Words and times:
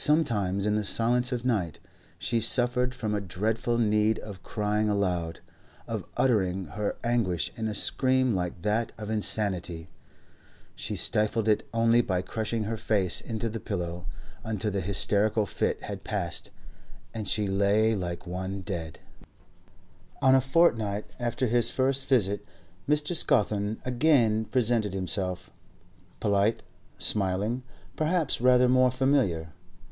Sometimes 0.00 0.64
in 0.64 0.76
the 0.76 0.84
silence 0.84 1.32
of 1.32 1.44
night 1.44 1.80
she 2.20 2.38
suffered 2.38 2.94
from 2.94 3.16
a 3.16 3.20
dreadful 3.20 3.78
need 3.78 4.20
of 4.20 4.44
crying 4.44 4.88
aloud, 4.88 5.40
of 5.88 6.04
uttering 6.16 6.66
her 6.66 6.94
anguish 7.02 7.50
in 7.56 7.66
a 7.66 7.74
scream 7.74 8.32
like 8.32 8.62
that 8.62 8.92
of 8.96 9.10
insanity. 9.10 9.88
She 10.76 10.94
stifled 10.94 11.48
it 11.48 11.66
only 11.74 12.00
by 12.00 12.22
crushing 12.22 12.62
her 12.62 12.76
face 12.76 13.20
into 13.20 13.48
the 13.48 13.58
pillow 13.58 14.06
until 14.44 14.70
the 14.70 14.80
hysterical 14.82 15.46
fit 15.46 15.82
had 15.82 16.04
passed, 16.04 16.52
and 17.12 17.28
she 17.28 17.48
lay 17.48 17.96
like 17.96 18.24
one 18.24 18.60
dead. 18.60 19.00
A 20.22 20.40
fortnight 20.40 21.06
after 21.18 21.48
his 21.48 21.72
first 21.72 22.06
visit 22.06 22.46
Mr. 22.88 23.16
Scawthorne 23.16 23.80
again 23.84 24.44
presented 24.44 24.94
himself, 24.94 25.50
polite, 26.20 26.62
smiling, 26.98 27.64
perhaps 27.96 28.40
rather 28.40 28.68
more 28.68 28.92
familiar. 28.92 29.48